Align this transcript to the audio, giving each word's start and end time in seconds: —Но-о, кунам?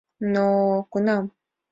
—Но-о, 0.33 0.79
кунам? 0.91 1.25